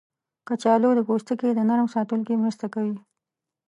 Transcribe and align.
کچالو 0.47 0.89
د 0.95 0.99
پوستکي 1.07 1.49
د 1.53 1.59
نرم 1.69 1.87
ساتلو 1.95 2.25
کې 2.27 2.41
مرسته 2.43 2.65
کوي. 2.73 2.97